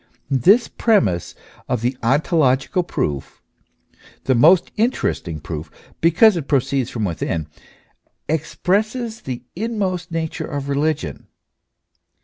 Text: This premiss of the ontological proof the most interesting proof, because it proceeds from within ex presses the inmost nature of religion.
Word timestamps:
This 0.31 0.67
premiss 0.67 1.35
of 1.69 1.81
the 1.81 1.95
ontological 2.01 2.81
proof 2.81 3.39
the 4.23 4.33
most 4.33 4.71
interesting 4.75 5.39
proof, 5.39 5.69
because 6.01 6.35
it 6.35 6.47
proceeds 6.47 6.89
from 6.89 7.05
within 7.05 7.45
ex 8.27 8.55
presses 8.55 9.21
the 9.21 9.43
inmost 9.55 10.09
nature 10.11 10.47
of 10.47 10.69
religion. 10.69 11.27